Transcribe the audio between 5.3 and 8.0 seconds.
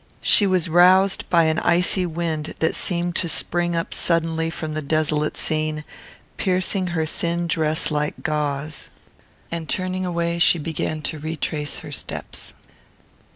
scene, piercing her thin dress